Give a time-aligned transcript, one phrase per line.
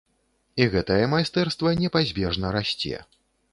[0.63, 3.07] І гэтае майстэрства непазбежна расце.